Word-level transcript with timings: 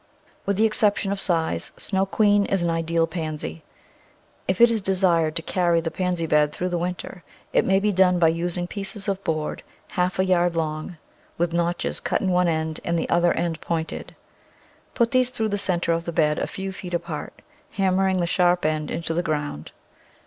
With 0.47 0.57
the 0.57 0.65
exception 0.65 1.11
of 1.11 1.21
size, 1.21 1.71
Snow 1.77 2.07
Queen 2.07 2.45
is 2.47 2.63
an 2.63 2.71
ideal 2.71 3.05
Pansy. 3.05 3.63
If 4.47 4.59
it 4.59 4.71
is 4.71 4.81
desired 4.81 5.35
to 5.35 5.43
carry 5.43 5.79
the 5.79 5.91
Pansy 5.91 6.25
bed 6.25 6.51
through 6.51 6.69
the 6.69 6.79
winter 6.79 7.23
it 7.53 7.65
may 7.65 7.79
be 7.79 7.91
done 7.91 8.17
by 8.17 8.29
using 8.29 8.65
pieces 8.65 9.07
of 9.07 9.23
board, 9.23 9.61
half 9.89 10.17
a 10.17 10.25
yard 10.25 10.55
long, 10.55 10.97
with 11.37 11.53
notches 11.53 11.99
cut 11.99 12.19
in 12.19 12.31
one 12.31 12.47
end 12.47 12.79
and 12.83 12.97
the 12.97 13.11
other 13.11 13.33
end 13.33 13.61
pointed. 13.61 14.15
Put 14.95 15.11
these 15.11 15.29
through 15.29 15.49
the 15.49 15.59
centre 15.59 15.91
of 15.91 16.05
the 16.05 16.11
bed 16.11 16.39
a 16.39 16.47
few 16.47 16.71
feet 16.71 16.95
apart, 16.95 17.39
ham 17.69 17.97
mering 17.97 18.19
the 18.19 18.25
sharp 18.25 18.65
end 18.65 18.89
into 18.89 19.13
the 19.13 19.21
ground. 19.21 19.71